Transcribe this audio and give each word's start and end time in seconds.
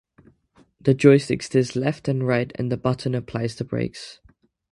The 0.79 0.95
joystick 0.95 1.43
steers 1.43 1.75
left 1.75 2.07
and 2.07 2.25
right 2.27 2.51
and 2.55 2.71
the 2.71 2.75
button 2.77 3.13
applies 3.13 3.55
the 3.55 3.63
brakes. 3.63 4.19